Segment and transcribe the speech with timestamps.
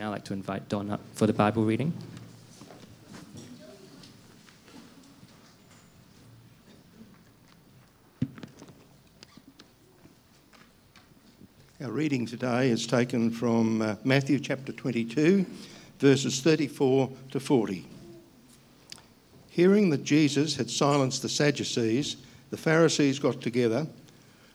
[0.00, 1.92] now I'd like to invite Don up for the Bible reading.
[11.82, 15.44] Our reading today is taken from uh, Matthew chapter 22,
[15.98, 17.86] verses 34 to 40.
[19.50, 22.16] Hearing that Jesus had silenced the Sadducees,
[22.48, 23.86] the Pharisees got together.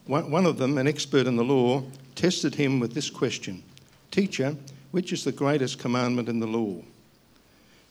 [0.08, 1.84] One of them, an expert in the law,
[2.16, 3.62] tested him with this question
[4.10, 4.56] Teacher,
[4.96, 6.74] which is the greatest commandment in the law?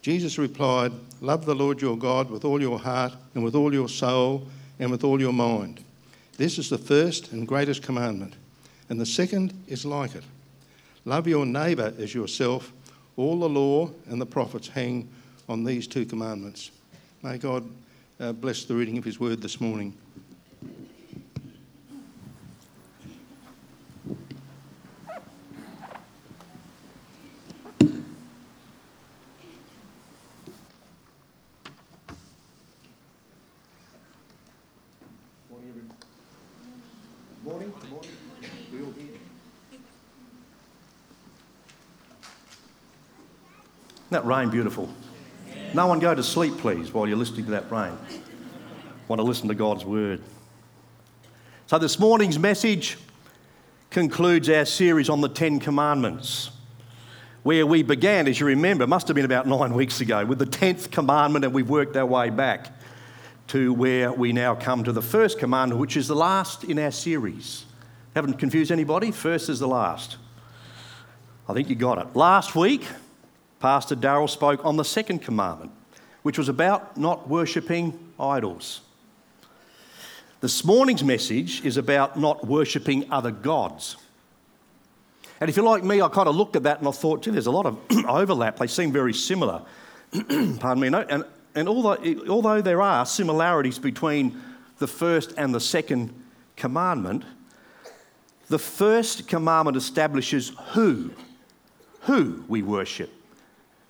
[0.01, 0.91] Jesus replied,
[1.21, 4.47] Love the Lord your God with all your heart and with all your soul
[4.79, 5.85] and with all your mind.
[6.39, 8.33] This is the first and greatest commandment.
[8.89, 10.25] And the second is like it
[11.05, 12.73] love your neighbour as yourself.
[13.19, 15.07] All the law and the prophets hang
[15.47, 16.71] on these two commandments.
[17.23, 17.69] May God
[18.19, 19.93] uh, bless the reading of His word this morning.
[19.93, 20.24] Morning.
[44.15, 44.89] That rain beautiful?
[45.75, 47.99] No one go to sleep, please, while you're listening to that rain.
[49.09, 50.23] Want to listen to God's word.
[51.67, 52.97] So, this morning's message
[53.91, 56.53] concludes our series on the Ten Commandments,
[57.43, 60.47] where we began, as you remember, must have been about nine weeks ago, with the
[60.47, 62.71] tenth commandment, and we've worked our way back
[63.49, 66.93] to where we now come to the first commandment, which is the last in our
[66.93, 67.65] series.
[68.15, 69.11] Haven't confused anybody?
[69.11, 70.19] First is the last.
[71.49, 72.15] I think you got it.
[72.15, 72.85] Last week,
[73.65, 75.73] Pastor Darrell spoke on the second commandment,
[76.21, 78.83] which was about not worshipping idols.
[80.43, 83.97] This morning's message is about not worshipping other gods.
[85.41, 87.31] And if you're like me, I kind of looked at that and I thought, gee,
[87.31, 88.59] there's a lot of overlap.
[88.59, 89.63] They seem very similar.
[90.13, 90.89] Pardon me.
[90.89, 91.97] And, and although,
[92.29, 94.43] although there are similarities between
[94.77, 96.13] the first and the second
[96.57, 97.25] commandment,
[98.49, 101.13] the first commandment establishes who,
[102.03, 103.11] who we worship,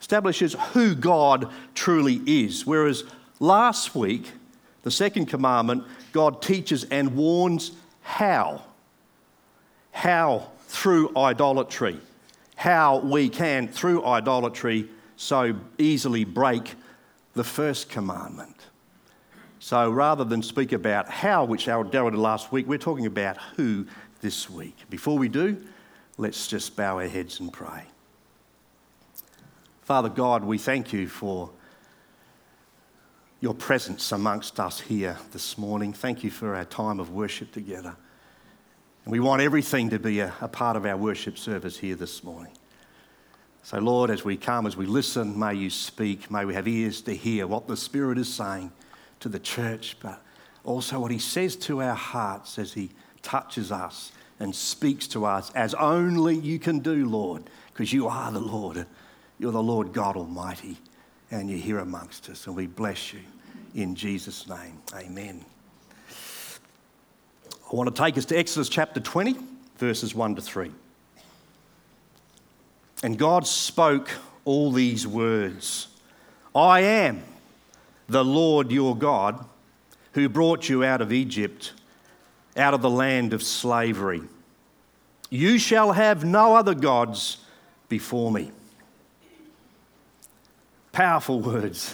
[0.05, 2.67] establishes who God truly is.
[2.67, 3.05] Whereas
[3.41, 4.33] last week,
[4.83, 7.73] the second commandment, God teaches and warns
[8.03, 8.61] how.
[9.93, 11.99] How through idolatry.
[12.55, 16.75] How we can, through idolatry, so easily break
[17.33, 18.57] the first commandment.
[19.59, 23.39] So rather than speak about how, which our Darrell did last week, we're talking about
[23.57, 23.87] who
[24.21, 24.77] this week.
[24.91, 25.65] Before we do,
[26.19, 27.85] let's just bow our heads and pray.
[29.85, 31.51] Father God, we thank you for
[33.43, 35.93] your presence amongst us here this morning.
[35.93, 37.95] Thank you for our time of worship together.
[39.05, 42.25] And we want everything to be a, a part of our worship service here this
[42.25, 42.53] morning.
[43.63, 46.31] So, Lord, as we come, as we listen, may you speak.
[46.31, 48.73] May we have ears to hear what the Spirit is saying
[49.21, 50.19] to the church, but
[50.65, 52.89] also what He says to our hearts as He
[53.21, 58.33] touches us and speaks to us as only you can do, Lord, because you are
[58.33, 58.87] the Lord.
[59.39, 60.77] You're the Lord God Almighty,
[61.31, 63.21] and you're here amongst us, and we bless you
[63.75, 64.79] in Jesus' name.
[64.95, 65.45] Amen.
[67.71, 69.37] I want to take us to Exodus chapter 20,
[69.79, 70.71] verses 1 to 3.
[73.03, 74.11] And God spoke
[74.45, 75.89] all these words
[76.55, 77.23] I am
[78.09, 79.45] the Lord your God
[80.13, 81.73] who brought you out of Egypt,
[82.57, 84.23] out of the land of slavery.
[85.31, 87.39] You shall have no other gods
[87.89, 88.53] before me.
[90.95, 91.93] Powerful words.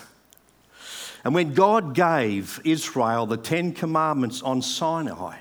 [1.24, 5.38] And when God gave Israel the Ten Commandments on Sinai,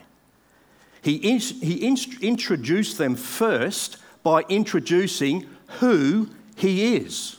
[1.01, 5.45] He, in, he in, introduced them first by introducing
[5.79, 7.35] who He is.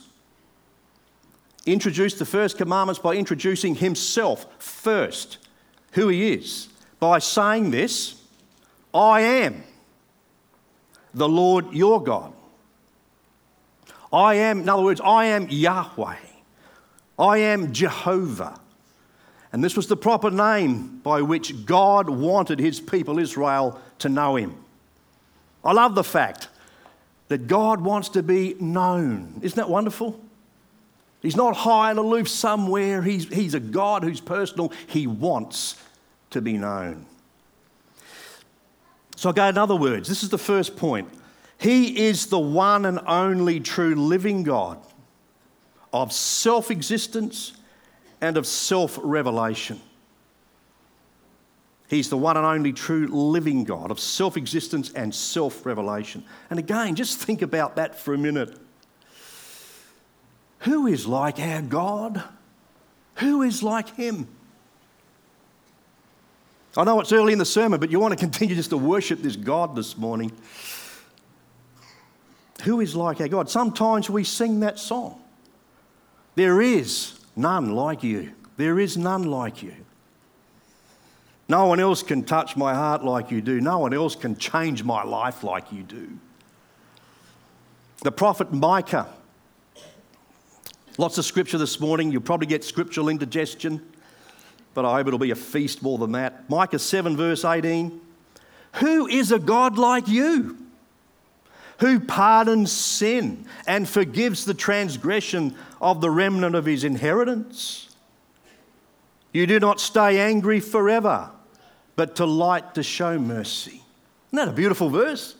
[1.65, 5.39] Introduced the first commandments by introducing Himself first,
[5.93, 8.21] who He is, by saying this
[8.93, 9.63] I am
[11.15, 12.31] the Lord your God.
[14.11, 16.15] I am, in other words, I am Yahweh.
[17.17, 18.59] I am Jehovah.
[19.53, 24.35] And this was the proper name by which God wanted his people Israel to know
[24.35, 24.55] him.
[25.63, 26.47] I love the fact
[27.27, 29.39] that God wants to be known.
[29.41, 30.19] Isn't that wonderful?
[31.21, 33.01] He's not high and aloof somewhere.
[33.01, 34.71] He's, he's a God who's personal.
[34.87, 35.75] He wants
[36.31, 37.05] to be known.
[39.15, 41.07] So, go in other words, this is the first point.
[41.61, 44.79] He is the one and only true living God
[45.93, 47.53] of self existence
[48.19, 49.79] and of self revelation.
[51.87, 56.23] He's the one and only true living God of self existence and self revelation.
[56.49, 58.57] And again, just think about that for a minute.
[60.61, 62.23] Who is like our God?
[63.17, 64.27] Who is like him?
[66.75, 69.21] I know it's early in the sermon, but you want to continue just to worship
[69.21, 70.31] this God this morning.
[72.63, 73.49] Who is like our God?
[73.49, 75.21] Sometimes we sing that song.
[76.35, 78.33] There is none like you.
[78.57, 79.75] There is none like you.
[81.49, 83.59] No one else can touch my heart like you do.
[83.59, 86.17] No one else can change my life like you do.
[88.03, 89.07] The prophet Micah.
[90.97, 92.11] Lots of scripture this morning.
[92.11, 93.81] You'll probably get scriptural indigestion,
[94.73, 96.49] but I hope it'll be a feast more than that.
[96.49, 97.99] Micah 7, verse 18.
[98.75, 100.60] Who is a God like you?
[101.81, 107.89] Who pardons sin and forgives the transgression of the remnant of his inheritance?
[109.33, 111.31] You do not stay angry forever,
[111.95, 113.81] but delight to show mercy.
[114.27, 115.35] Isn't that a beautiful verse?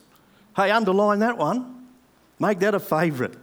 [0.56, 1.86] Hey, underline that one.
[2.40, 3.36] Make that a favourite.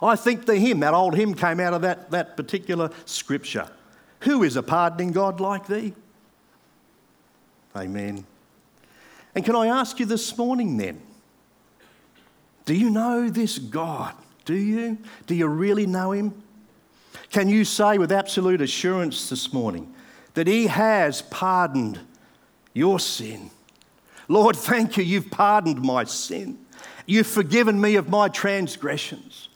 [0.00, 3.68] I think the hymn, that old hymn, came out of that, that particular scripture.
[4.20, 5.92] Who is a pardoning God like thee?
[7.76, 8.24] Amen.
[9.34, 11.02] And can I ask you this morning then?
[12.68, 14.14] Do you know this God?
[14.44, 14.98] Do you?
[15.26, 16.34] Do you really know him?
[17.30, 19.94] Can you say with absolute assurance this morning
[20.34, 21.98] that He has pardoned
[22.74, 23.50] your sin?
[24.28, 26.58] Lord, thank you, you've pardoned my sin.
[27.06, 29.48] You've forgiven me of my transgressions.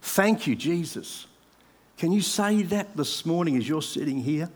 [0.00, 1.26] Thank you, Jesus.
[1.98, 4.48] Can you say that this morning as you're sitting here?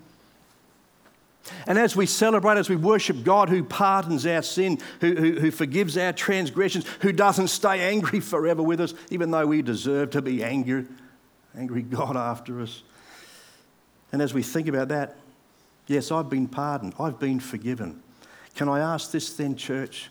[1.67, 5.51] And as we celebrate, as we worship God who pardons our sin, who, who, who,
[5.51, 10.23] forgives our transgressions, who doesn't stay angry forever with us, even though we deserve to
[10.23, 10.87] be angry,
[11.57, 12.83] angry God after us.
[14.13, 15.17] And as we think about that,
[15.87, 18.03] yes, I've been pardoned, I've been forgiven.
[18.55, 20.11] Can I ask this then, church?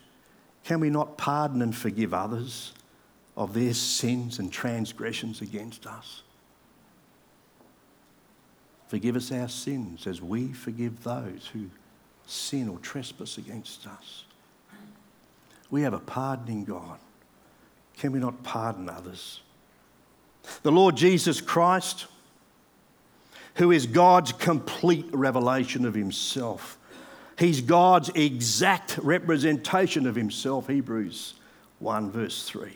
[0.64, 2.74] Can we not pardon and forgive others
[3.38, 6.24] of their sins and transgressions against us?
[8.96, 11.70] Forgive us our sins as we forgive those who
[12.28, 14.24] sin or trespass against us.
[15.70, 16.98] We have a pardoning God.
[17.98, 19.42] Can we not pardon others?
[20.64, 22.06] The Lord Jesus Christ,
[23.56, 26.78] who is God's complete revelation of himself.
[27.38, 31.34] He's God's exact representation of himself, Hebrews
[31.80, 32.72] 1, verse 3.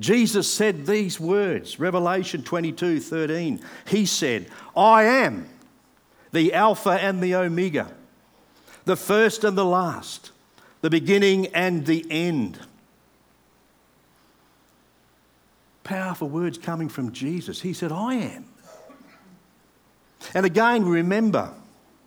[0.00, 3.60] Jesus said these words, Revelation 22 13.
[3.86, 5.48] He said, I am
[6.32, 7.92] the Alpha and the Omega,
[8.86, 10.30] the first and the last,
[10.80, 12.58] the beginning and the end.
[15.84, 17.60] Powerful words coming from Jesus.
[17.60, 18.46] He said, I am.
[20.34, 21.52] And again, remember,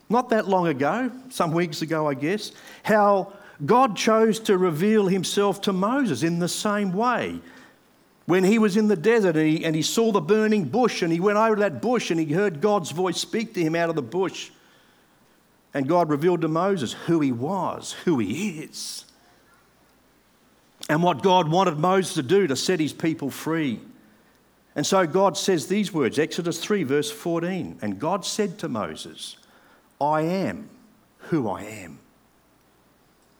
[0.09, 2.53] not that long ago, some weeks ago, I guess,
[2.83, 3.33] how
[3.65, 7.39] God chose to reveal himself to Moses in the same way.
[8.25, 11.11] When he was in the desert and he, and he saw the burning bush and
[11.11, 13.89] he went over to that bush and he heard God's voice speak to him out
[13.89, 14.49] of the bush.
[15.73, 19.05] And God revealed to Moses who he was, who he is,
[20.87, 23.79] and what God wanted Moses to do to set his people free.
[24.75, 27.79] And so God says these words Exodus 3, verse 14.
[27.81, 29.37] And God said to Moses,
[29.99, 30.69] I am
[31.17, 31.99] who I am.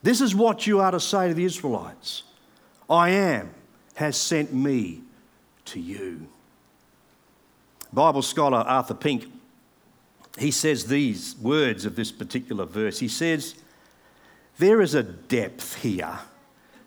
[0.02, 2.24] This is what you are to say to the Israelites
[2.90, 3.54] I am
[3.96, 5.02] has sent me
[5.66, 6.28] to you.
[7.92, 9.32] Bible scholar Arthur Pink,
[10.38, 13.00] he says these words of this particular verse.
[13.00, 13.56] He says,
[14.58, 16.20] There is a depth here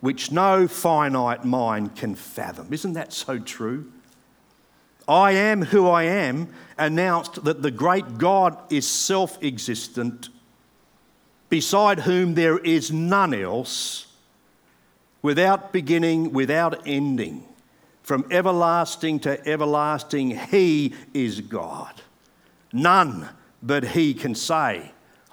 [0.01, 2.71] which no finite mind can fathom.
[2.71, 3.91] Isn't that so true?
[5.07, 10.29] I am who I am announced that the great God is self existent,
[11.49, 14.06] beside whom there is none else,
[15.21, 17.43] without beginning, without ending.
[18.03, 22.01] From everlasting to everlasting, He is God.
[22.71, 23.29] None
[23.61, 24.91] but He can say,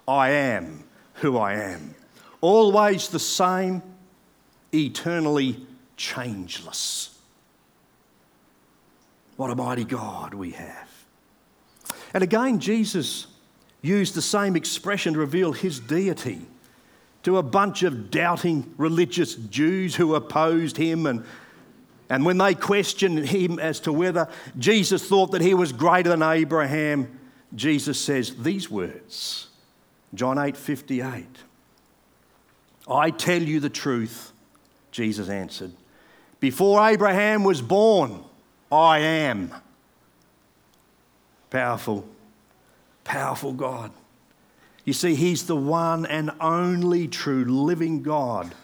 [0.08, 1.94] I am who I am.
[2.40, 3.82] Always the same,
[4.72, 7.18] eternally changeless.
[9.36, 10.90] What a mighty God we have.
[12.12, 13.26] And again, Jesus
[13.82, 16.46] used the same expression to reveal his deity
[17.24, 21.06] to a bunch of doubting religious Jews who opposed him.
[21.06, 21.24] And,
[22.08, 24.28] and when they questioned him as to whether
[24.58, 27.18] Jesus thought that he was greater than Abraham,
[27.54, 29.48] Jesus says these words
[30.14, 31.26] John 8 58.
[32.86, 34.32] I tell you the truth,
[34.90, 35.72] Jesus answered.
[36.40, 38.22] Before Abraham was born,
[38.70, 39.50] I am.
[41.48, 42.06] Powerful,
[43.02, 43.92] powerful God.
[44.84, 48.54] You see, He's the one and only true living God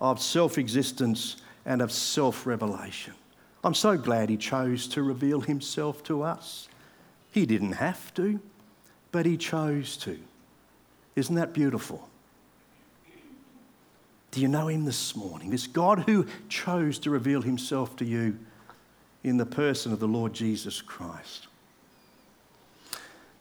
[0.00, 3.14] of self existence and of self revelation.
[3.64, 6.68] I'm so glad He chose to reveal Himself to us.
[7.32, 8.40] He didn't have to,
[9.12, 10.18] but He chose to.
[11.16, 12.08] Isn't that beautiful?
[14.30, 15.50] Do you know Him this morning?
[15.50, 18.38] This God who chose to reveal Himself to you
[19.24, 21.48] in the person of the Lord Jesus Christ.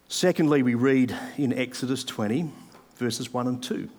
[0.07, 2.51] Secondly, we read in Exodus 20,
[2.97, 3.89] verses 1 and 2.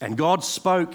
[0.00, 0.94] And God spoke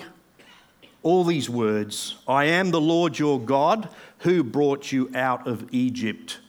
[1.04, 6.40] all these words I am the Lord your God who brought you out of Egypt,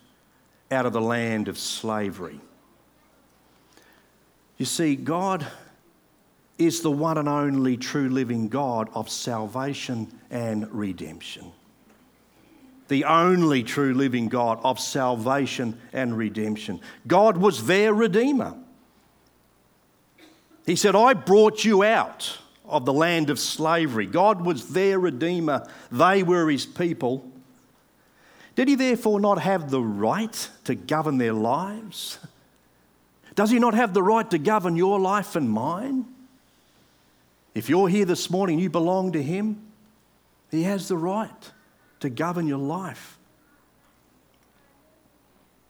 [0.70, 2.40] out of the land of slavery.
[4.56, 5.46] You see, God
[6.58, 11.52] is the one and only true living God of salvation and redemption.
[12.90, 16.80] The only true living God of salvation and redemption.
[17.06, 18.56] God was their Redeemer.
[20.66, 24.06] He said, I brought you out of the land of slavery.
[24.06, 27.30] God was their Redeemer, they were His people.
[28.56, 32.18] Did He therefore not have the right to govern their lives?
[33.36, 36.06] Does He not have the right to govern your life and mine?
[37.54, 39.62] If you're here this morning, you belong to Him,
[40.50, 41.52] He has the right
[42.00, 43.18] to govern your life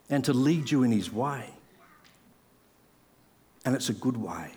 [0.09, 1.51] and to lead you in His way.
[3.65, 4.53] And it's a good way.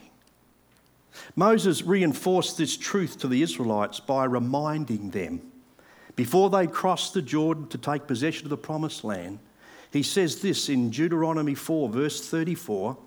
[1.35, 5.41] Moses reinforced this truth to the Israelites by reminding them
[6.15, 9.39] before they crossed the Jordan to take possession of the promised land.
[9.91, 12.97] He says this in Deuteronomy 4, verse 34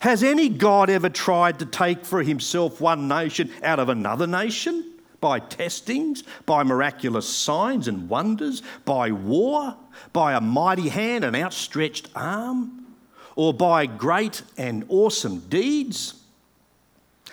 [0.00, 4.95] Has any God ever tried to take for himself one nation out of another nation?
[5.20, 9.76] By testings, by miraculous signs and wonders, by war,
[10.12, 12.86] by a mighty hand and outstretched arm,
[13.34, 16.14] or by great and awesome deeds?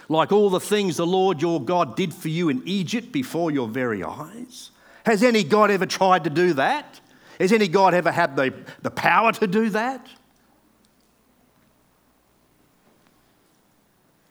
[0.09, 3.67] like all the things the Lord your God did for you in Egypt before your
[3.67, 4.71] very eyes?
[5.05, 6.99] Has any God ever tried to do that?
[7.39, 10.07] Has any God ever had the, the power to do that?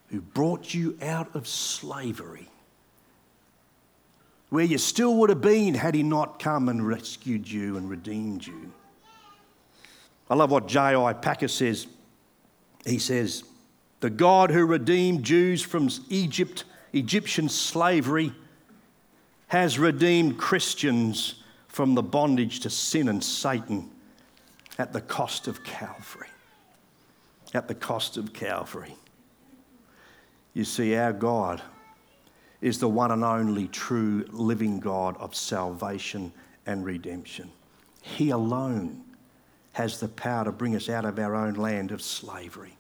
[0.09, 2.49] Who brought you out of slavery,
[4.53, 8.47] where you still would have been had he not come and rescued you and redeemed
[8.47, 8.71] you.
[10.29, 11.15] I love what J.I.
[11.15, 11.87] Packer says.
[12.85, 13.45] He says,
[14.01, 18.35] the God who redeemed Jews from Egypt, Egyptian slavery,
[19.47, 23.91] has redeemed Christians from the bondage to sin and Satan
[24.79, 26.29] at the cost of Calvary.
[27.55, 28.97] At the cost of Calvary.
[30.53, 31.63] You see, our God
[32.63, 36.33] is the one and only true living God of salvation
[36.65, 37.51] and redemption.
[38.01, 39.03] He alone
[39.73, 42.79] has the power to bring us out of our own land of slavery.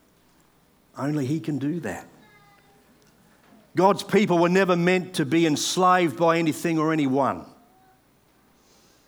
[0.97, 2.07] Only He can do that.
[3.75, 7.45] God's people were never meant to be enslaved by anything or anyone.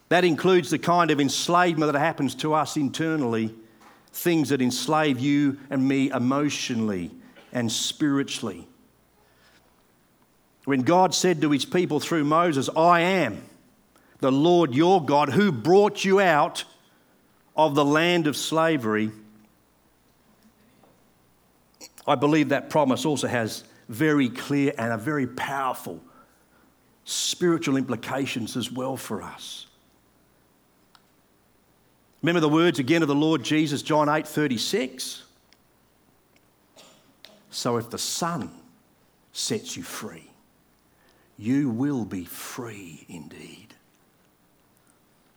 [0.08, 3.54] That includes the kind of enslavement that happens to us internally,
[4.12, 7.10] things that enslave you and me emotionally
[7.52, 8.66] and spiritually.
[10.64, 13.42] When God said to his people through Moses, I am
[14.20, 16.64] the Lord your God who brought you out
[17.56, 19.10] of the land of slavery,
[22.06, 26.00] I believe that promise also has very clear and a very powerful
[27.04, 29.66] spiritual implications as well for us.
[32.22, 35.22] Remember the words again of the Lord Jesus, John 8 36.
[37.50, 38.50] So if the Son
[39.32, 40.30] sets you free,
[41.36, 43.74] you will be free indeed.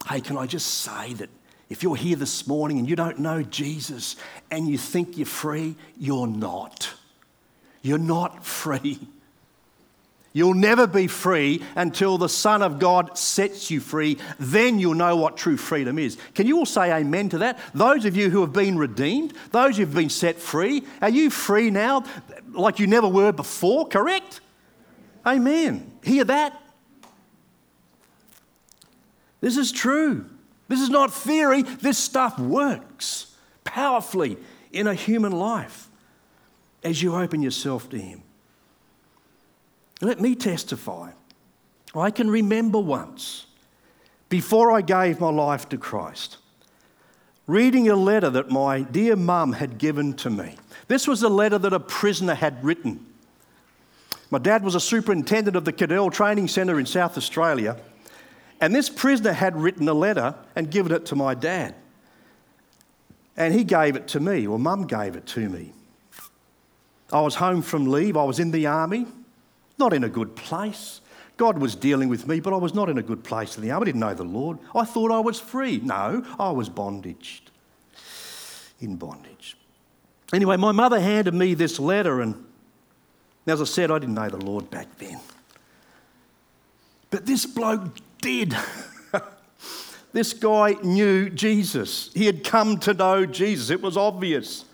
[0.08, 1.30] Hey, can I just say that
[1.70, 4.16] if you're here this morning and you don't know Jesus
[4.50, 6.94] and you think you're free, you're not.
[7.82, 9.00] You're not free.
[10.34, 14.20] You'll never be free until the Son of God sets you free.
[14.38, 16.16] Then you'll know what true freedom is.
[16.36, 17.58] Can you all say amen to that?
[17.74, 21.72] Those of you who have been redeemed, those who've been set free, are you free
[21.72, 22.04] now
[22.52, 23.88] like you never were before?
[23.88, 24.42] Correct?
[25.28, 25.92] Amen.
[26.04, 26.60] Hear that?
[29.42, 30.26] This is true.
[30.70, 34.38] This is not theory, this stuff works powerfully
[34.72, 35.88] in a human life
[36.84, 38.22] as you open yourself to Him.
[40.02, 41.12] Let me testify.
[41.96, 43.48] I can remember once,
[44.30, 46.38] before I gave my life to Christ,
[47.48, 50.56] reading a letter that my dear mum had given to me.
[50.90, 53.07] This was a letter that a prisoner had written.
[54.30, 57.78] My dad was a superintendent of the Cadell Training Centre in South Australia.
[58.60, 61.76] And this prisoner had written a letter and given it to my dad.
[63.38, 65.72] And he gave it to me, or mum gave it to me.
[67.12, 69.06] I was home from leave, I was in the army,
[69.78, 71.00] not in a good place,
[71.38, 73.72] God was dealing with me, but I was not in a good place in the
[73.72, 73.84] army.
[73.84, 74.58] I didn't know the Lord.
[74.76, 75.78] I thought I was free.
[75.78, 77.52] No, I was bondaged.
[78.80, 79.56] In bondage.
[80.34, 82.44] Anyway, my mother handed me this letter, and
[83.48, 85.20] as I said, I didn't know the Lord back then.
[87.10, 88.56] But this bloke did.
[90.14, 92.12] this guy knew Jesus.
[92.14, 93.70] He had come to know Jesus.
[93.70, 94.66] It was obvious.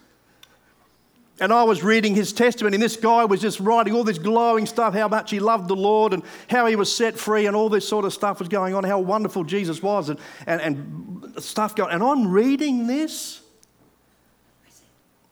[1.40, 4.66] And I was reading his testimony, and this guy was just writing all this glowing
[4.66, 7.70] stuff how much he loved the Lord and how he was set free, and all
[7.70, 11.76] this sort of stuff was going on, how wonderful Jesus was, and, and, and stuff
[11.76, 13.42] going And I'm reading this,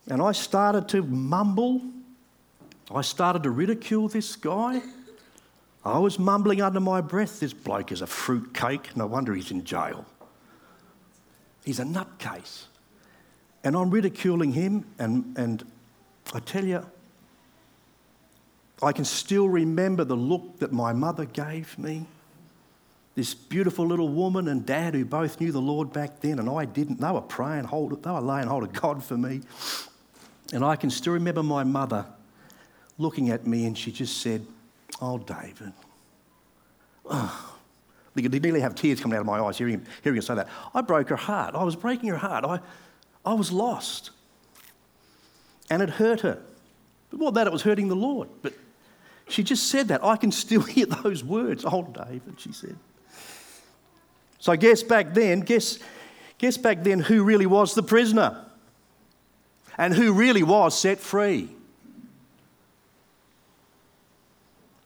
[0.07, 1.81] and I started to mumble.
[2.93, 4.81] I started to ridicule this guy.
[5.83, 8.95] I was mumbling under my breath, this bloke is a fruitcake.
[8.95, 10.05] No wonder he's in jail.
[11.63, 12.65] He's a nutcase.
[13.63, 15.63] And I'm ridiculing him, and, and
[16.33, 16.85] I tell you,
[18.83, 22.05] I can still remember the look that my mother gave me.
[23.13, 26.65] This beautiful little woman and dad who both knew the Lord back then, and I
[26.65, 26.99] didn't.
[26.99, 29.41] They were praying, hold, they were laying hold of God for me.
[30.53, 32.05] And I can still remember my mother
[33.01, 34.45] looking at me, and she just said,
[35.01, 35.73] Oh, David.
[37.09, 37.57] Oh.
[38.13, 40.49] You could nearly have tears coming out of my eyes hearing, hearing her say that.
[40.73, 41.55] I broke her heart.
[41.55, 42.43] I was breaking her heart.
[42.43, 42.59] I,
[43.25, 44.11] I was lost
[45.71, 46.37] and it hurt her.
[47.09, 48.27] But more than that, it was hurting the Lord.
[48.41, 48.53] But
[49.29, 50.03] she just said that.
[50.03, 51.63] I can still hear those words.
[51.65, 52.75] Oh, David, she said.
[54.39, 55.79] So I guess back then, guess,
[56.37, 58.43] guess back then who really was the prisoner
[59.77, 61.49] and who really was set free.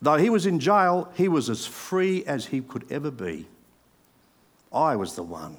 [0.02, 3.48] Though he was in jail, he was as free as he could ever be.
[4.72, 5.58] I was the one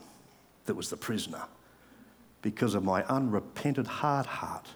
[0.66, 1.42] that was the prisoner
[2.42, 4.68] because of my unrepentant hard heart.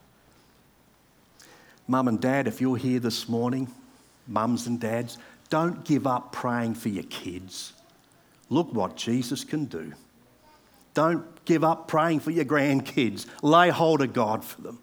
[1.87, 3.69] Mum and dad, if you're here this morning,
[4.27, 5.19] mums and dads,
[5.51, 7.73] don't give up praying for your kids.
[8.49, 9.93] Look what Jesus can do.
[10.95, 13.27] Don't give up praying for your grandkids.
[13.43, 14.79] Lay hold of God for them.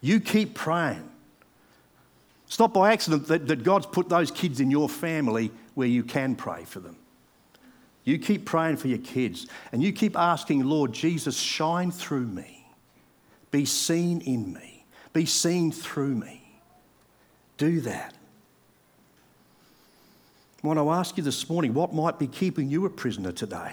[0.00, 1.08] You keep praying.
[2.48, 6.02] It's not by accident that, that God's put those kids in your family where you
[6.02, 6.96] can pray for them.
[8.02, 12.66] You keep praying for your kids and you keep asking, Lord Jesus, shine through me,
[13.52, 14.78] be seen in me
[15.12, 16.42] be seen through me.
[17.56, 18.14] Do that.
[20.62, 23.72] I want to ask you this morning what might be keeping you a prisoner today?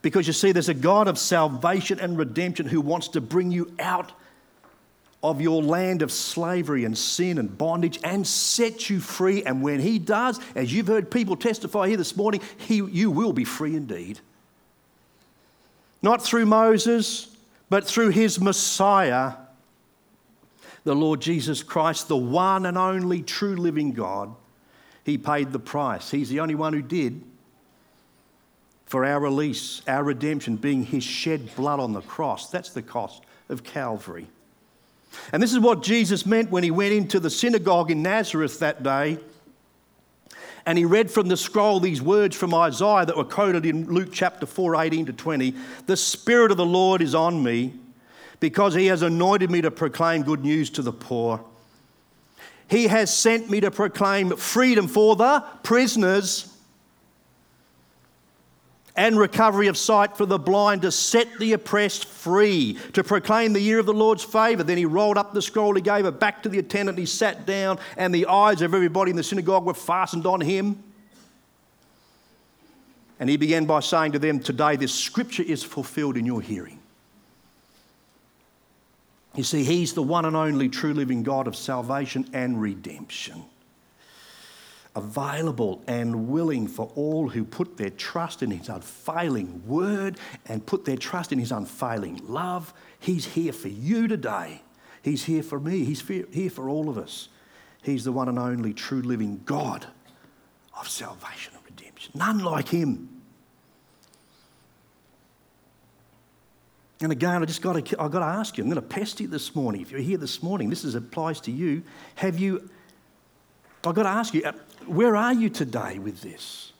[0.00, 3.72] Because you see, there's a God of salvation and redemption who wants to bring you
[3.78, 4.12] out
[5.22, 9.44] of your land of slavery and sin and bondage and set you free.
[9.44, 13.32] And when He does, as you've heard people testify here this morning, he, you will
[13.32, 14.18] be free indeed.
[16.02, 17.28] Not through Moses,
[17.72, 19.32] but through his Messiah,
[20.84, 24.34] the Lord Jesus Christ, the one and only true living God,
[25.04, 26.10] he paid the price.
[26.10, 27.22] He's the only one who did
[28.84, 32.50] for our release, our redemption, being his shed blood on the cross.
[32.50, 34.26] That's the cost of Calvary.
[35.32, 38.82] And this is what Jesus meant when he went into the synagogue in Nazareth that
[38.82, 39.18] day
[40.66, 44.10] and he read from the scroll these words from Isaiah that were quoted in Luke
[44.12, 45.54] chapter 4, 18 to 20.
[45.86, 47.74] The Spirit of the Lord is on me
[48.40, 51.44] because he has anointed me to proclaim good news to the poor.
[52.68, 56.51] He has sent me to proclaim freedom for the prisoners
[58.96, 63.60] and recovery of sight for the blind, to set the oppressed free, to proclaim the
[63.60, 64.62] year of the Lord's favour.
[64.62, 67.46] Then he rolled up the scroll, he gave it back to the attendant, he sat
[67.46, 70.82] down, and the eyes of everybody in the synagogue were fastened on him.
[73.18, 76.80] And he began by saying to them, Today this scripture is fulfilled in your hearing.
[79.34, 83.44] You see, he's the one and only true living God of salvation and redemption
[84.94, 90.84] available and willing for all who put their trust in His unfailing word and put
[90.84, 92.74] their trust in His unfailing love.
[93.00, 94.62] He's here for you today.
[95.02, 95.84] He's here for me.
[95.84, 97.28] He's here for all of us.
[97.82, 99.86] He's the one and only true living God
[100.78, 102.12] of salvation and redemption.
[102.14, 103.08] None like Him.
[107.00, 109.24] And again, I just got to, I've got to ask you, I'm going to pester
[109.24, 109.80] you this morning.
[109.80, 111.82] If you're here this morning, this is, applies to you.
[112.14, 112.70] Have you,
[113.84, 114.44] I've got to ask you,
[114.86, 116.72] where are you today with this?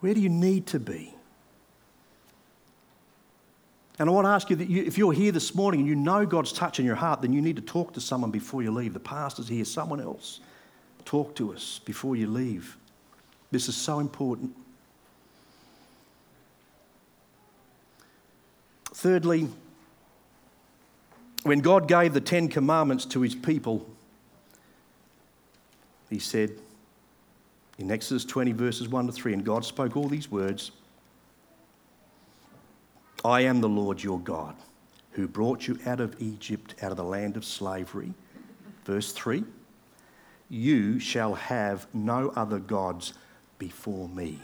[0.00, 1.14] Where do you need to be?
[3.98, 5.96] And I want to ask you that you, if you're here this morning and you
[5.96, 8.70] know God's touch in your heart, then you need to talk to someone before you
[8.70, 8.94] leave.
[8.94, 10.40] The pastor's here, someone else.
[11.04, 12.76] Talk to us before you leave.
[13.50, 14.54] This is so important.
[18.94, 19.48] Thirdly,
[21.42, 23.86] when God gave the Ten Commandments to his people,
[26.10, 26.52] he said
[27.78, 30.72] in Exodus 20, verses 1 to 3, and God spoke all these words
[33.24, 34.54] I am the Lord your God,
[35.12, 38.14] who brought you out of Egypt, out of the land of slavery.
[38.84, 39.44] Verse 3
[40.48, 43.14] You shall have no other gods
[43.58, 44.40] before me.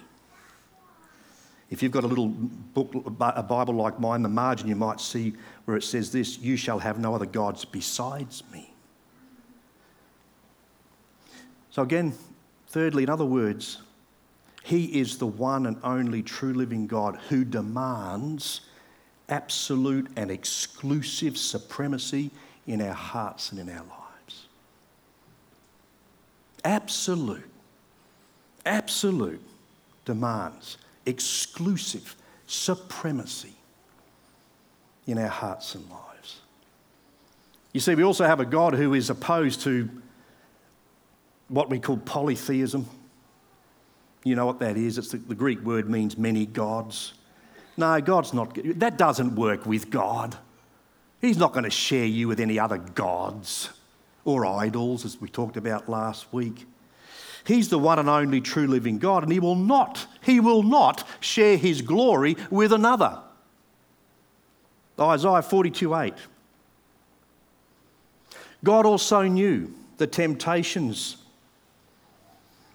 [1.70, 5.34] If you've got a little book, a Bible like mine, the margin you might see
[5.64, 8.73] where it says this You shall have no other gods besides me.
[11.74, 12.14] So, again,
[12.68, 13.78] thirdly, in other words,
[14.62, 18.60] He is the one and only true living God who demands
[19.28, 22.30] absolute and exclusive supremacy
[22.68, 24.46] in our hearts and in our lives.
[26.64, 27.50] Absolute,
[28.64, 29.42] absolute
[30.04, 32.14] demands exclusive
[32.46, 33.54] supremacy
[35.08, 36.40] in our hearts and lives.
[37.72, 39.90] You see, we also have a God who is opposed to
[41.48, 42.86] what we call polytheism.
[44.24, 44.98] You know what that is?
[44.98, 47.14] It's the, the Greek word means many gods.
[47.76, 50.36] No, God's not, that doesn't work with God.
[51.20, 53.70] He's not going to share you with any other gods
[54.24, 56.66] or idols, as we talked about last week.
[57.46, 61.06] He's the one and only true living God, and He will not, He will not
[61.20, 63.18] share His glory with another.
[64.98, 66.14] Isaiah 42 8.
[68.62, 71.18] God also knew the temptations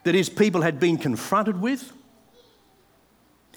[0.04, 1.94] that His people had been confronted with.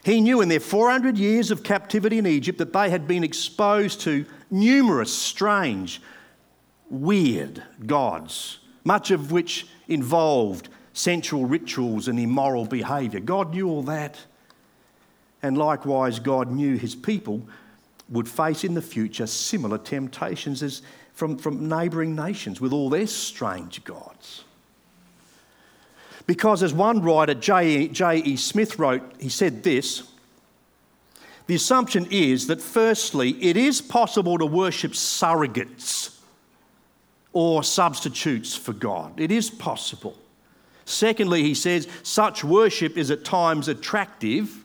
[0.05, 4.01] He knew in their 400 years of captivity in Egypt that they had been exposed
[4.03, 6.03] to numerous strange,
[6.91, 13.21] weird gods, much of which involved sensual rituals and immoral behaviour.
[13.21, 14.19] God knew all that.
[15.43, 17.43] And likewise, God knew his people
[18.09, 20.83] would face in the future similar temptations as
[21.15, 24.45] from, from neighbouring nations with all their strange gods.
[26.27, 28.37] Because, as one writer, J.E.
[28.37, 30.05] Smith, wrote, he said this
[31.47, 36.19] the assumption is that, firstly, it is possible to worship surrogates
[37.33, 39.19] or substitutes for God.
[39.19, 40.17] It is possible.
[40.85, 44.65] Secondly, he says, such worship is at times attractive.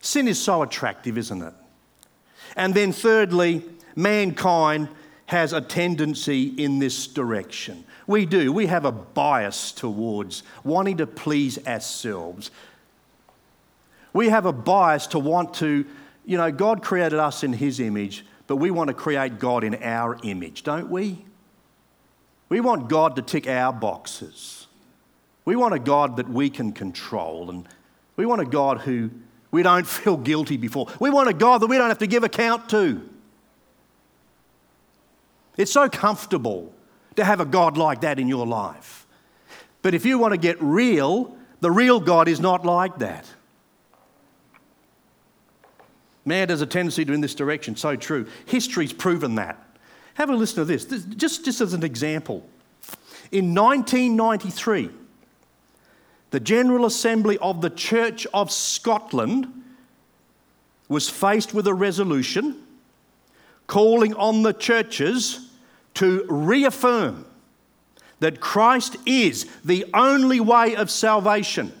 [0.00, 1.54] Sin is so attractive, isn't it?
[2.56, 3.62] And then, thirdly,
[3.94, 4.88] mankind
[5.26, 7.84] has a tendency in this direction.
[8.06, 8.52] We do.
[8.52, 12.50] We have a bias towards wanting to please ourselves.
[14.12, 15.86] We have a bias to want to,
[16.24, 19.82] you know, God created us in His image, but we want to create God in
[19.82, 21.24] our image, don't we?
[22.48, 24.66] We want God to tick our boxes.
[25.44, 27.66] We want a God that we can control, and
[28.16, 29.10] we want a God who
[29.50, 30.88] we don't feel guilty before.
[31.00, 33.08] We want a God that we don't have to give account to.
[35.56, 36.72] It's so comfortable
[37.16, 39.06] to have a God like that in your life.
[39.82, 43.26] But if you want to get real, the real God is not like that.
[46.24, 48.26] Man has a tendency to in this direction, so true.
[48.46, 49.58] History's proven that.
[50.14, 52.46] Have a listen to this, this just, just as an example.
[53.32, 54.90] In 1993,
[56.30, 59.62] the General Assembly of the Church of Scotland
[60.88, 62.62] was faced with a resolution
[63.66, 65.48] calling on the churches
[65.94, 67.26] to reaffirm
[68.20, 71.72] that Christ is the only way of salvation.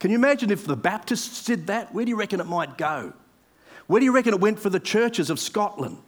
[0.00, 1.94] Can you imagine if the Baptists did that?
[1.94, 3.12] Where do you reckon it might go?
[3.86, 5.98] Where do you reckon it went for the churches of Scotland?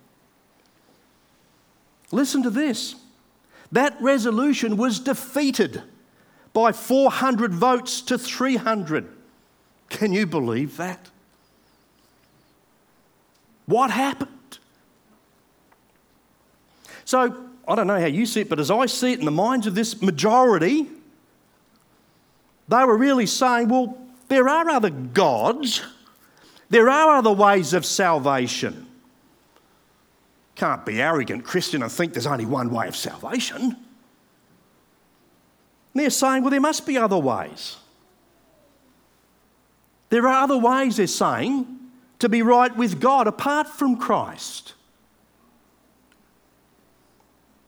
[2.11, 2.95] Listen to this.
[3.73, 5.83] That resolution was defeated
[6.53, 9.09] by 400 votes to 300.
[9.91, 11.11] Can you believe that?
[13.67, 14.36] What happened?
[17.07, 19.31] So, I don't know how you see it, but as I see it in the
[19.31, 20.89] minds of this majority,
[22.69, 23.97] they were really saying, well,
[24.29, 25.83] there are other gods,
[26.69, 28.87] there are other ways of salvation.
[30.57, 33.63] Can't be arrogant Christian and think there's only one way of salvation.
[33.63, 33.77] And
[35.95, 37.77] they're saying, well, there must be other ways.
[40.09, 41.67] There are other ways, they're saying,
[42.19, 44.73] to be right with God apart from Christ.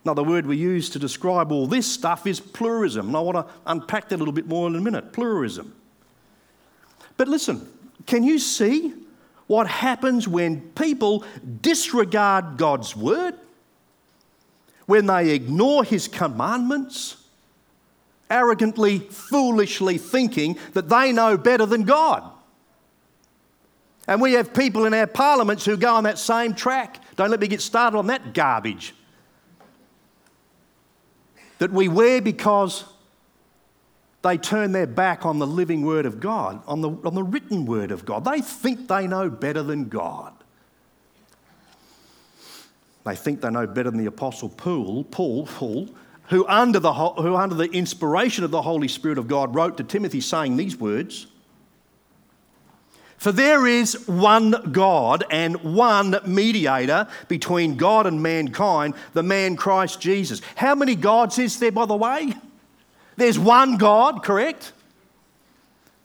[0.09, 3.09] Now, the word we use to describe all this stuff is pluralism.
[3.09, 5.75] And I want to unpack that a little bit more in a minute pluralism.
[7.19, 7.69] But listen,
[8.07, 8.95] can you see
[9.49, 11.25] what happens when people
[11.61, 13.35] disregard God's word,
[14.87, 17.23] when they ignore his commandments,
[18.31, 22.23] arrogantly, foolishly thinking that they know better than God.
[24.07, 26.99] And we have people in our parliaments who go on that same track.
[27.17, 28.95] Don't let me get started on that garbage.
[31.59, 32.85] That we wear because
[34.23, 37.67] they turn their back on the living Word of God, on the, on the written
[37.67, 38.25] Word of God.
[38.25, 40.33] They think they know better than God.
[43.05, 45.89] They think they know better than the Apostle Paul, Paul, Paul
[46.29, 49.85] who, under the, who, under the inspiration of the Holy Spirit of God, wrote to
[49.85, 51.27] Timothy saying these words
[53.19, 60.01] For there is one God and one mediator between God and mankind, the man Christ
[60.01, 60.41] Jesus.
[60.55, 62.35] How many gods is there, by the way?
[63.17, 64.73] There's one God, correct?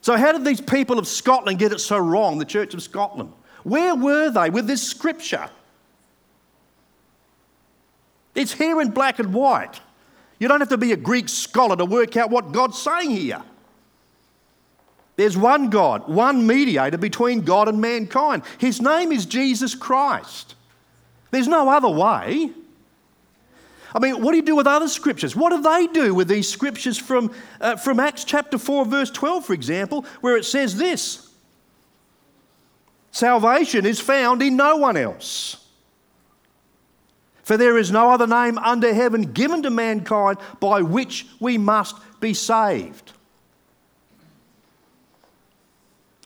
[0.02, 3.32] So, how did these people of Scotland get it so wrong, the Church of Scotland?
[3.64, 5.50] Where were they with this scripture?
[8.34, 9.80] It's here in black and white.
[10.40, 13.44] You don't have to be a Greek scholar to work out what God's saying here.
[15.16, 18.44] There's one God, one mediator between God and mankind.
[18.58, 20.56] His name is Jesus Christ.
[21.32, 22.52] There's no other way.
[23.96, 25.36] I mean, what do you do with other scriptures?
[25.36, 29.46] What do they do with these scriptures from, uh, from Acts chapter 4, verse 12,
[29.46, 31.30] for example, where it says this
[33.12, 35.68] Salvation is found in no one else.
[37.44, 41.98] For there is no other name under heaven given to mankind by which we must
[42.20, 43.13] be saved.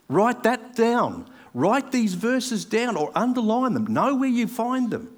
[0.10, 1.30] Write that down.
[1.54, 3.88] Write these verses down or underline them.
[3.88, 5.12] Know where you find them.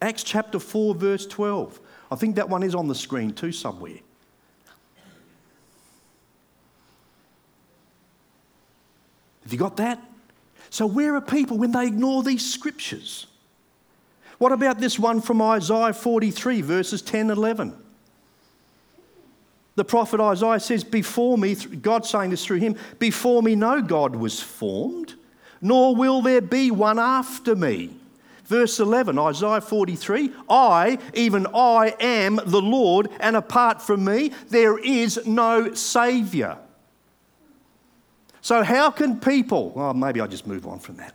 [0.00, 1.80] Acts chapter 4, verse 12.
[2.10, 3.98] I think that one is on the screen too, somewhere.
[9.42, 10.02] Have you got that?
[10.70, 13.28] So, where are people when they ignore these scriptures?
[14.38, 17.85] What about this one from Isaiah 43, verses 10 and 11?
[19.76, 24.16] The prophet Isaiah says, Before me, God saying this through him, before me no God
[24.16, 25.14] was formed,
[25.60, 27.90] nor will there be one after me.
[28.46, 34.78] Verse 11, Isaiah 43 I, even I, am the Lord, and apart from me, there
[34.78, 36.58] is no Saviour.
[38.40, 41.12] So, how can people, well, maybe I just move on from that.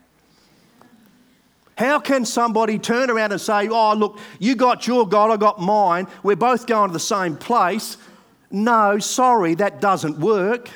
[1.77, 5.59] How can somebody turn around and say, Oh, look, you got your God, I got
[5.59, 7.97] mine, we're both going to the same place?
[8.51, 10.69] No, sorry, that doesn't work.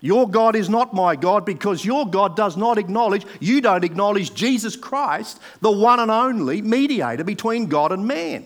[0.00, 4.34] Your God is not my God because your God does not acknowledge, you don't acknowledge
[4.34, 8.44] Jesus Christ, the one and only mediator between God and man.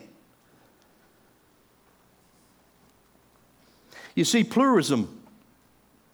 [4.14, 5.18] You see, pluralism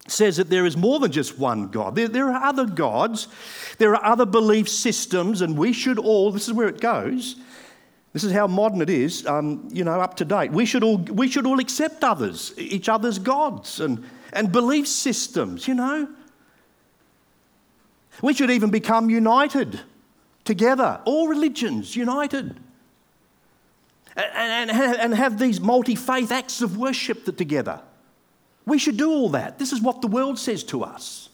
[0.07, 1.95] says that there is more than just one God.
[1.95, 3.27] There, there, are other gods,
[3.77, 7.35] there are other belief systems, and we should all, this is where it goes.
[8.15, 10.49] This is how modern it is, um, you know, up to date.
[10.49, 15.67] We should all, we should all accept others, each other's gods, and, and belief systems,
[15.67, 16.07] you know.
[18.21, 19.81] We should even become united
[20.45, 22.55] together, all religions united.
[24.15, 27.81] And, and, and have these multi faith acts of worship together.
[28.65, 29.59] We should do all that.
[29.59, 31.27] This is what the world says to us.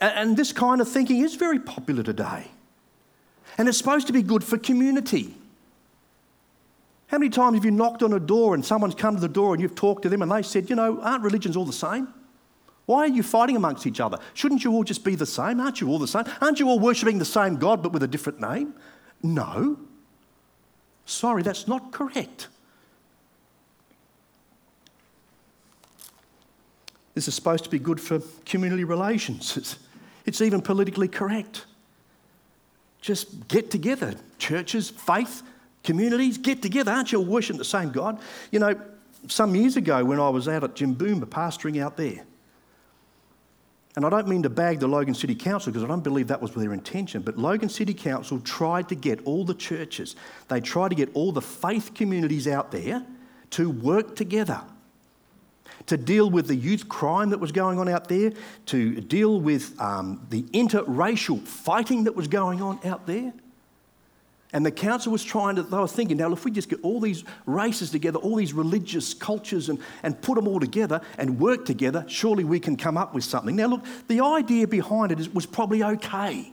[0.00, 2.48] And this kind of thinking is very popular today.
[3.58, 5.34] And it's supposed to be good for community.
[7.08, 9.52] How many times have you knocked on a door and someone's come to the door
[9.52, 12.08] and you've talked to them and they said, you know, aren't religions all the same?
[12.86, 14.18] Why are you fighting amongst each other?
[14.34, 15.60] Shouldn't you all just be the same?
[15.60, 16.24] Aren't you all the same?
[16.40, 18.74] Aren't you all worshipping the same God but with a different name?
[19.22, 19.78] No.
[21.04, 22.48] Sorry, that's not correct.
[27.14, 29.56] This is supposed to be good for community relations.
[29.56, 29.78] It's,
[30.24, 31.64] it's even politically correct.
[33.08, 34.14] Just get together.
[34.36, 35.42] Churches, faith,
[35.82, 36.92] communities, get together.
[36.92, 38.20] Aren't you all worshiping the same God?
[38.50, 38.78] You know,
[39.28, 42.26] some years ago when I was out at Jimboomba pastoring out there,
[43.96, 46.42] and I don't mean to bag the Logan City Council because I don't believe that
[46.42, 50.14] was their intention, but Logan City Council tried to get all the churches,
[50.48, 53.02] they tried to get all the faith communities out there
[53.52, 54.60] to work together
[55.88, 58.32] to deal with the youth crime that was going on out there,
[58.66, 63.32] to deal with um, the interracial fighting that was going on out there.
[64.52, 67.00] And the council was trying to, they were thinking, now if we just get all
[67.00, 71.66] these races together, all these religious cultures, and, and put them all together and work
[71.66, 73.56] together, surely we can come up with something.
[73.56, 76.50] Now, look, the idea behind it was probably okay.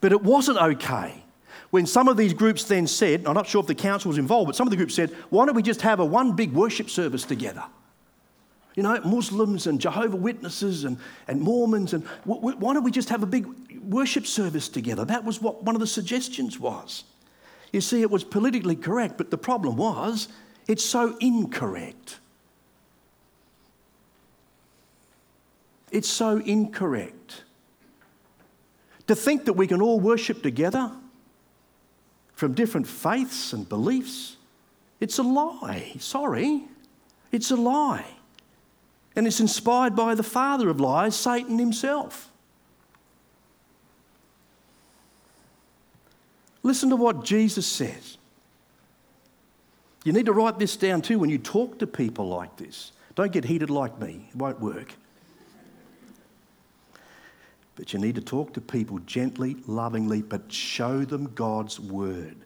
[0.00, 1.23] But it wasn't okay
[1.74, 4.46] when some of these groups then said, I'm not sure if the council was involved,
[4.46, 6.88] but some of the groups said, why don't we just have a one big worship
[6.88, 7.64] service together?
[8.76, 13.24] You know, Muslims and Jehovah Witnesses and, and Mormons, and why don't we just have
[13.24, 13.48] a big
[13.82, 15.04] worship service together?
[15.04, 17.02] That was what one of the suggestions was.
[17.72, 20.28] You see, it was politically correct, but the problem was
[20.68, 22.20] it's so incorrect.
[25.90, 27.42] It's so incorrect.
[29.08, 30.92] To think that we can all worship together
[32.34, 34.36] from different faiths and beliefs,
[35.00, 35.92] it's a lie.
[35.98, 36.64] Sorry,
[37.32, 38.06] it's a lie.
[39.16, 42.30] And it's inspired by the father of lies, Satan himself.
[46.64, 48.16] Listen to what Jesus says.
[50.04, 52.92] You need to write this down too when you talk to people like this.
[53.14, 54.94] Don't get heated like me, it won't work.
[57.76, 62.36] But you need to talk to people gently, lovingly, but show them God's word.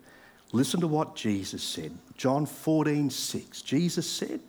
[0.52, 1.92] Listen to what Jesus said.
[2.16, 3.62] John 14, 6.
[3.62, 4.40] Jesus said,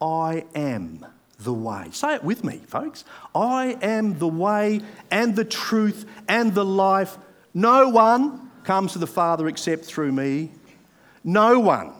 [0.00, 1.04] I am
[1.40, 1.88] the way.
[1.90, 3.04] Say it with me, folks.
[3.34, 4.80] I am the way
[5.10, 7.18] and the truth and the life.
[7.52, 10.52] No one comes to the Father except through me.
[11.24, 11.92] No one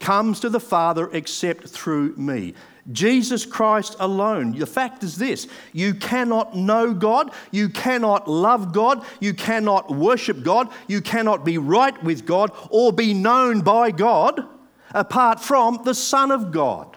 [0.00, 2.54] comes to the Father except through me.
[2.90, 4.52] Jesus Christ alone.
[4.52, 10.42] The fact is this you cannot know God, you cannot love God, you cannot worship
[10.42, 14.46] God, you cannot be right with God or be known by God
[14.92, 16.96] apart from the Son of God.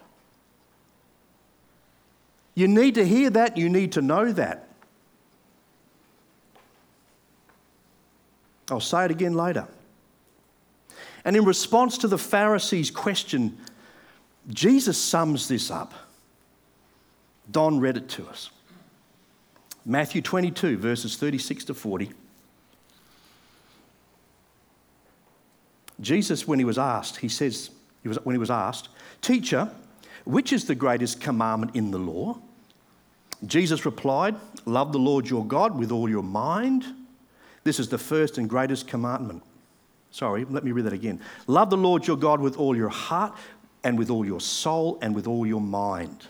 [2.56, 4.68] You need to hear that, you need to know that.
[8.70, 9.68] I'll say it again later.
[11.24, 13.58] And in response to the Pharisees' question,
[14.54, 15.94] Jesus sums this up.
[17.50, 18.50] Don read it to us.
[19.86, 22.12] Matthew 22, verses 36 to 40.
[26.00, 27.70] Jesus, when he was asked, he says,
[28.02, 28.90] he was, when he was asked,
[29.22, 29.70] Teacher,
[30.26, 32.38] which is the greatest commandment in the law?
[33.46, 34.36] Jesus replied,
[34.66, 36.86] Love the Lord your God with all your mind.
[37.64, 39.44] This is the first and greatest commandment.
[40.12, 41.22] Sorry, let me read that again.
[41.48, 43.34] Love the Lord your God with all your heart
[43.84, 46.28] and with all your soul and with all your mind.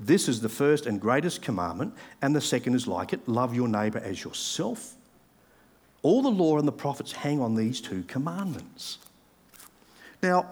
[0.00, 3.68] This is the first and greatest commandment, and the second is like it love your
[3.68, 4.94] neighbour as yourself.
[6.02, 8.98] All the law and the prophets hang on these two commandments.
[10.22, 10.50] Now,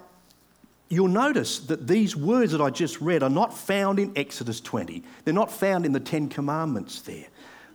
[0.88, 5.02] you'll notice that these words that I just read are not found in Exodus 20.
[5.24, 7.26] They're not found in the Ten Commandments there.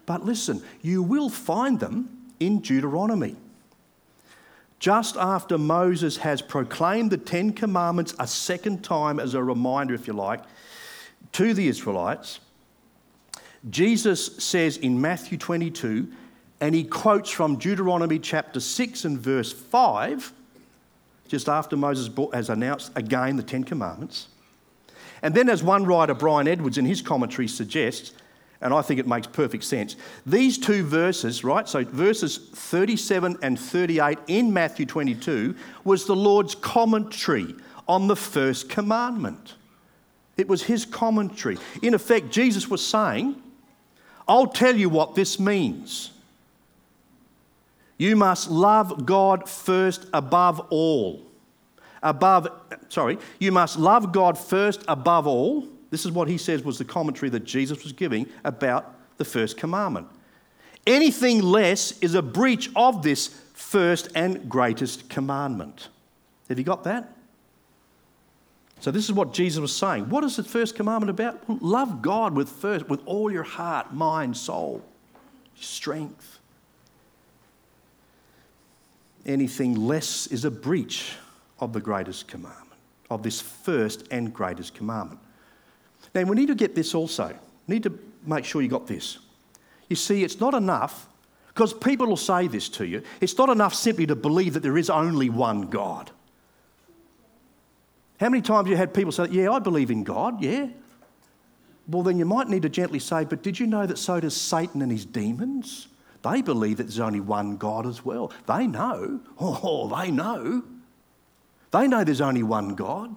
[0.05, 3.37] But listen, you will find them in Deuteronomy.
[4.81, 10.07] Just after Moses has proclaimed the Ten Commandments a second time as a reminder, if
[10.07, 10.41] you like,
[11.33, 12.39] to the Israelites,
[13.69, 16.11] Jesus says in Matthew 22,
[16.61, 20.33] and he quotes from Deuteronomy chapter 6 and verse 5,
[21.27, 24.29] just after Moses has announced again the Ten Commandments.
[25.21, 28.13] And then, as one writer, Brian Edwards, in his commentary suggests,
[28.61, 29.95] and I think it makes perfect sense.
[30.25, 36.53] These two verses, right, so verses 37 and 38 in Matthew 22, was the Lord's
[36.55, 37.55] commentary
[37.87, 39.55] on the first commandment.
[40.37, 41.57] It was his commentary.
[41.81, 43.41] In effect, Jesus was saying,
[44.27, 46.11] I'll tell you what this means.
[47.97, 51.21] You must love God first above all.
[52.01, 52.47] Above,
[52.89, 55.67] sorry, you must love God first above all.
[55.91, 59.57] This is what he says was the commentary that Jesus was giving about the first
[59.57, 60.07] commandment.
[60.87, 65.89] Anything less is a breach of this first and greatest commandment.
[66.49, 67.13] Have you got that?
[68.79, 70.09] So this is what Jesus was saying.
[70.09, 71.47] What is the first commandment about?
[71.47, 74.83] Well, love God with first with all your heart, mind, soul,
[75.55, 76.39] strength.
[79.23, 81.13] Anything less is a breach
[81.59, 85.19] of the greatest commandment, of this first and greatest commandment.
[86.13, 87.27] Now, we need to get this also.
[87.67, 89.19] We need to make sure you got this.
[89.89, 91.07] You see, it's not enough,
[91.49, 94.77] because people will say this to you, it's not enough simply to believe that there
[94.77, 96.11] is only one God.
[98.19, 100.67] How many times have you had people say, Yeah, I believe in God, yeah?
[101.87, 104.35] Well, then you might need to gently say, But did you know that so does
[104.39, 105.87] Satan and his demons?
[106.21, 108.31] They believe that there's only one God as well.
[108.47, 109.21] They know.
[109.39, 110.63] Oh, they know.
[111.71, 113.15] They know there's only one God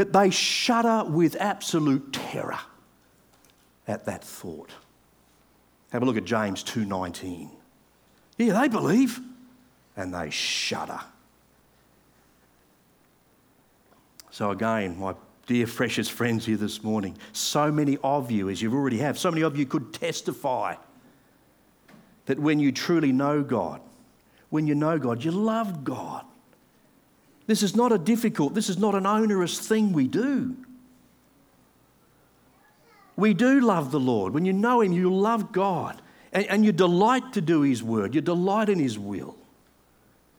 [0.00, 2.58] but they shudder with absolute terror
[3.86, 4.70] at that thought.
[5.92, 7.50] Have a look at James 2:19.
[8.38, 9.20] Yeah, they believe
[9.98, 11.00] and they shudder.
[14.30, 18.72] So again, my dear freshest friends here this morning, so many of you, as you've
[18.72, 20.76] already have, so many of you could testify
[22.24, 23.82] that when you truly know God,
[24.48, 26.24] when you know God, you love God.
[27.46, 30.56] This is not a difficult, this is not an onerous thing we do.
[33.16, 34.32] We do love the Lord.
[34.32, 36.00] When you know Him, you love God
[36.32, 39.36] and, and you delight to do His word, you delight in His will.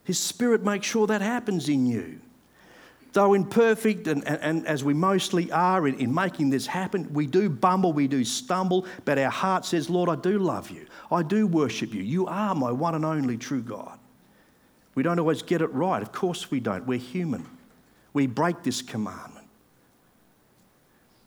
[0.04, 2.18] His Spirit makes sure that happens in you.
[3.12, 7.26] Though imperfect, and, and, and as we mostly are in, in making this happen, we
[7.26, 10.86] do bumble, we do stumble, but our heart says, Lord, I do love you.
[11.10, 12.02] I do worship you.
[12.02, 13.98] You are my one and only true God.
[14.94, 16.02] We don't always get it right.
[16.02, 16.86] Of course we don't.
[16.86, 17.46] We're human.
[18.12, 19.46] We break this commandment.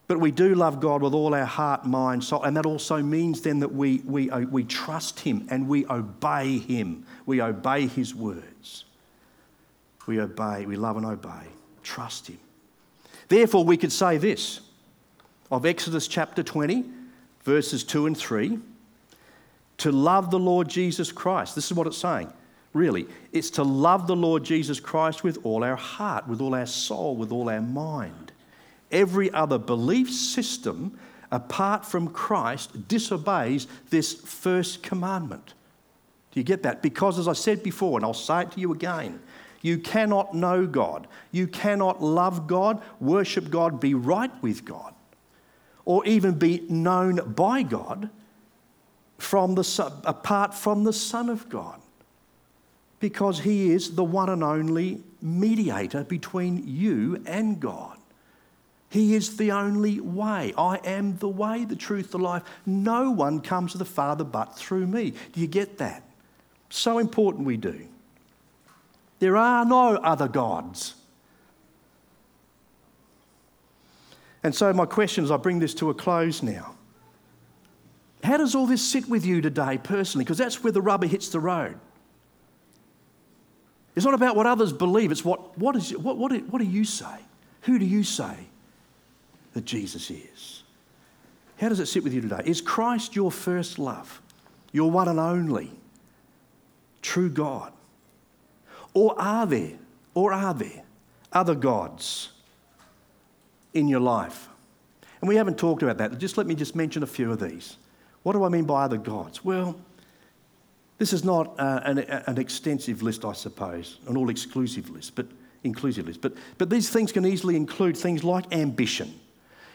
[0.07, 3.41] But we do love God with all our heart, mind, soul, and that also means
[3.41, 7.07] then that we, we, uh, we trust Him and we obey Him.
[7.25, 8.85] We obey His words.
[10.05, 11.47] We obey, we love and obey.
[11.81, 12.37] Trust Him.
[13.29, 14.61] Therefore, we could say this
[15.49, 16.85] of Exodus chapter 20,
[17.43, 18.59] verses 2 and 3
[19.77, 21.55] to love the Lord Jesus Christ.
[21.55, 22.31] This is what it's saying
[22.75, 23.07] really.
[23.31, 27.15] It's to love the Lord Jesus Christ with all our heart, with all our soul,
[27.15, 28.33] with all our mind.
[28.91, 30.99] Every other belief system
[31.31, 35.53] apart from Christ disobeys this first commandment.
[36.31, 36.81] Do you get that?
[36.81, 39.21] Because, as I said before, and I'll say it to you again,
[39.61, 44.93] you cannot know God, you cannot love God, worship God, be right with God,
[45.85, 48.09] or even be known by God
[49.17, 51.81] from the, apart from the Son of God
[53.05, 57.99] because he is the one and only mediator between you and God.
[58.89, 60.55] He is the only way.
[60.57, 62.41] I am the way, the truth, the life.
[62.65, 65.13] No one comes to the Father but through me.
[65.33, 66.01] Do you get that?
[66.71, 67.87] So important we do.
[69.19, 70.95] There are no other gods.
[74.41, 76.73] And so, my question as I bring this to a close now
[78.23, 80.25] how does all this sit with you today personally?
[80.25, 81.77] Because that's where the rubber hits the road.
[83.95, 86.83] It's not about what others believe, it's what, what, is, what, what, what do you
[86.83, 87.17] say?
[87.61, 88.35] Who do you say
[89.53, 90.63] that Jesus is?
[91.59, 92.41] How does it sit with you today?
[92.45, 94.21] Is Christ your first love,
[94.73, 95.71] your one and only
[97.01, 97.71] true God?
[98.93, 99.73] Or are there,
[100.13, 100.83] or are there
[101.31, 102.31] other gods
[103.73, 104.49] in your life?
[105.21, 106.17] And we haven't talked about that.
[106.17, 107.77] Just let me just mention a few of these.
[108.23, 109.45] What do I mean by other gods?
[109.45, 109.79] Well,
[110.97, 115.27] this is not uh, an, an, extensive list, I suppose, an all exclusive list, but
[115.63, 116.21] inclusive list.
[116.21, 119.19] But, but these things can easily include things like ambition.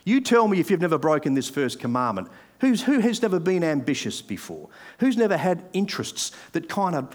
[0.04, 2.28] You tell me if you've never broken this first commandment.
[2.60, 4.68] Who's, who has never been ambitious before?
[4.98, 7.14] Who's never had interests that kind of,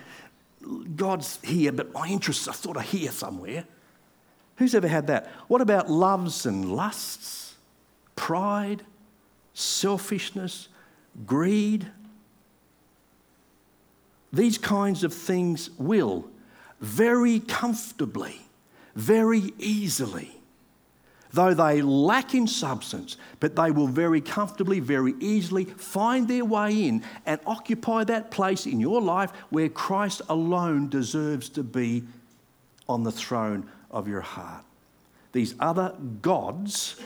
[0.96, 3.66] God's here, but my interests are sort of here somewhere?
[4.58, 5.28] Who's ever had that?
[5.48, 7.56] What about loves and lusts,
[8.16, 8.84] pride,
[9.54, 10.70] selfishness,
[11.26, 11.88] greed?
[14.36, 16.26] These kinds of things will
[16.82, 18.42] very comfortably,
[18.94, 20.38] very easily,
[21.32, 26.86] though they lack in substance, but they will very comfortably, very easily find their way
[26.86, 32.04] in and occupy that place in your life where Christ alone deserves to be
[32.90, 34.66] on the throne of your heart.
[35.32, 36.98] These other gods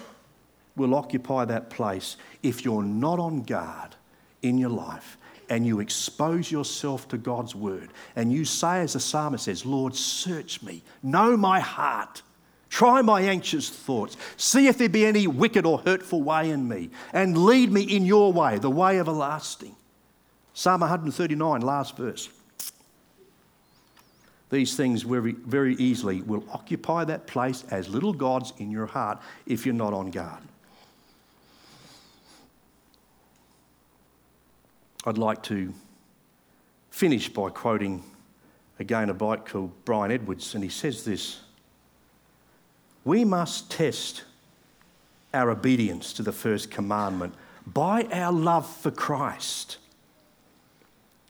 [0.76, 3.96] will occupy that place if you're not on guard
[4.42, 5.19] in your life
[5.50, 9.96] and you expose yourself to God's word and you say, as the psalmist says, Lord,
[9.96, 12.22] search me, know my heart.
[12.70, 14.16] Try my anxious thoughts.
[14.38, 18.06] See if there be any wicked or hurtful way in me, and lead me in
[18.06, 19.76] your way, the way everlasting.
[20.54, 22.30] Psalm 139, last verse.
[24.52, 29.20] These things very, very easily will occupy that place as little gods in your heart
[29.46, 30.42] if you're not on guard.
[35.06, 35.74] I'd like to
[36.92, 38.04] finish by quoting
[38.80, 41.40] again a bite called Brian Edwards, and he says this
[43.06, 44.24] We must test
[45.34, 47.34] our obedience to the first commandment
[47.66, 49.78] by our love for Christ.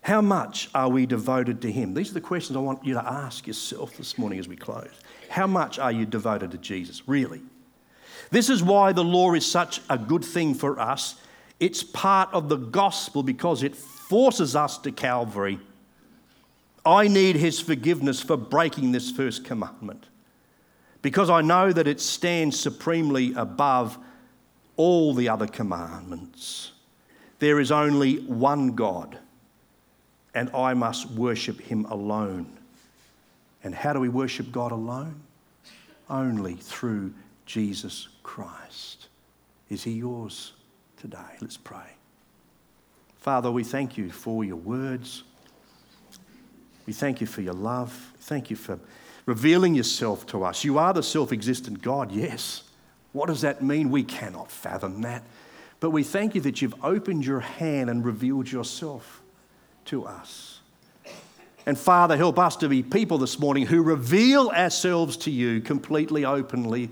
[0.01, 1.93] How much are we devoted to Him?
[1.93, 4.89] These are the questions I want you to ask yourself this morning as we close.
[5.29, 7.41] How much are you devoted to Jesus, really?
[8.31, 11.15] This is why the law is such a good thing for us
[11.59, 15.59] it's part of the gospel because it forces us to Calvary.
[16.85, 20.05] I need his forgiveness for breaking this first commandment
[21.01, 23.97] because I know that it stands supremely above
[24.75, 26.71] all the other commandments.
[27.39, 29.17] There is only one God,
[30.33, 32.57] and I must worship him alone.
[33.63, 35.15] And how do we worship God alone?
[36.09, 37.13] Only through
[37.45, 39.07] Jesus Christ.
[39.69, 40.53] Is he yours?
[40.99, 41.17] Today.
[41.41, 41.95] Let's pray.
[43.17, 45.23] Father, we thank you for your words.
[46.85, 48.13] We thank you for your love.
[48.21, 48.79] Thank you for
[49.25, 50.63] revealing yourself to us.
[50.63, 52.63] You are the self existent God, yes.
[53.11, 53.89] What does that mean?
[53.89, 55.23] We cannot fathom that.
[55.79, 59.21] But we thank you that you've opened your hand and revealed yourself
[59.85, 60.59] to us.
[61.65, 66.25] And Father, help us to be people this morning who reveal ourselves to you completely
[66.25, 66.89] openly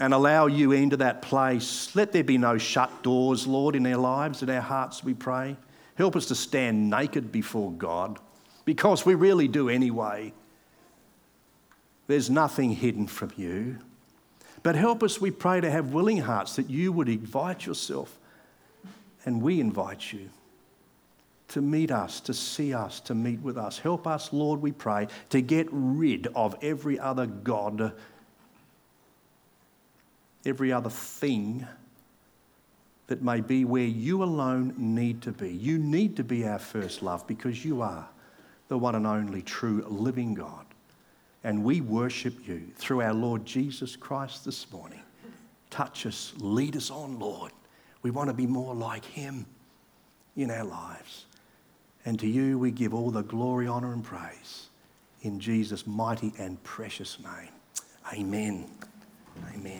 [0.00, 1.94] and allow you into that place.
[1.94, 5.56] Let there be no shut doors, Lord, in our lives, in our hearts, we pray.
[5.96, 8.18] Help us to stand naked before God
[8.64, 10.32] because we really do anyway.
[12.06, 13.78] There's nothing hidden from you.
[14.62, 18.18] But help us, we pray, to have willing hearts that you would invite yourself
[19.24, 20.30] and we invite you
[21.48, 23.78] to meet us, to see us, to meet with us.
[23.78, 27.92] Help us, Lord, we pray, to get rid of every other God,
[30.44, 31.66] every other thing
[33.08, 35.50] that may be where you alone need to be.
[35.50, 38.08] You need to be our first love because you are
[38.68, 40.66] the one and only true living God.
[41.42, 45.00] And we worship you through our Lord Jesus Christ this morning.
[45.70, 47.52] Touch us, lead us on, Lord.
[48.02, 49.46] We want to be more like him
[50.36, 51.26] in our lives.
[52.04, 54.68] And to you we give all the glory, honour, and praise
[55.22, 57.50] in Jesus' mighty and precious name.
[58.12, 58.66] Amen.
[59.54, 59.76] Amen.